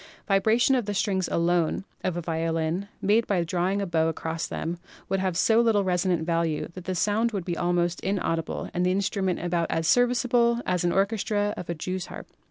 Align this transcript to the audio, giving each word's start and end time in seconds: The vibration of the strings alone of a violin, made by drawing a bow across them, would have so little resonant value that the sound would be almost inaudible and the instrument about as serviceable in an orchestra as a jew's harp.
The 0.25 0.33
vibration 0.33 0.73
of 0.73 0.87
the 0.87 0.95
strings 0.95 1.27
alone 1.27 1.85
of 2.03 2.17
a 2.17 2.21
violin, 2.21 2.87
made 3.03 3.27
by 3.27 3.43
drawing 3.43 3.83
a 3.83 3.85
bow 3.85 4.07
across 4.07 4.47
them, 4.47 4.79
would 5.09 5.19
have 5.19 5.37
so 5.37 5.61
little 5.61 5.83
resonant 5.83 6.25
value 6.25 6.69
that 6.73 6.85
the 6.85 6.95
sound 6.95 7.33
would 7.33 7.45
be 7.45 7.55
almost 7.55 7.99
inaudible 8.01 8.71
and 8.73 8.83
the 8.83 8.89
instrument 8.91 9.37
about 9.43 9.69
as 9.69 9.87
serviceable 9.87 10.59
in 10.65 10.77
an 10.83 10.91
orchestra 10.91 11.53
as 11.55 11.69
a 11.69 11.75
jew's 11.75 12.07
harp. 12.07 12.29